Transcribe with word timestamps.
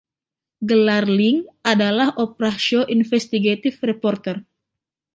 Gelar 0.69 1.05
Ling 1.19 1.37
adalah 1.73 2.09
Oprah 2.25 2.57
Show 2.67 2.83
Investigative 2.97 3.75
Reporter. 3.89 4.37